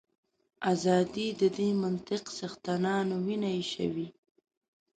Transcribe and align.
ازادي 0.73 1.27
د 1.41 1.43
دې 1.57 1.69
منطق 1.81 2.23
څښتنانو 2.37 3.15
وینه 3.25 3.49
ایشوي. 3.59 4.07